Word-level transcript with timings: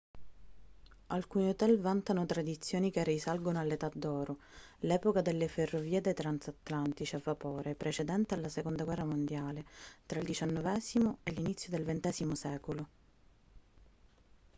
alcuni 1.17 1.47
hotel 1.49 1.79
vantano 1.79 2.25
tradizioni 2.25 2.89
che 2.89 3.03
risalgono 3.03 3.59
all'età 3.59 3.87
d'oro 3.93 4.39
l'epoca 4.79 5.21
delle 5.21 5.47
ferrovie 5.47 5.97
e 5.97 6.01
dei 6.01 6.15
transatlantici 6.15 7.15
a 7.17 7.21
vapore 7.23 7.75
precedente 7.75 8.33
alla 8.33 8.49
seconda 8.49 8.83
guerra 8.83 9.05
mondiale 9.05 9.63
tra 10.07 10.19
il 10.19 10.25
xix 10.25 11.13
e 11.21 11.31
l'inizio 11.33 11.69
del 11.69 11.99
xx 11.99 12.31
secolo 12.31 12.87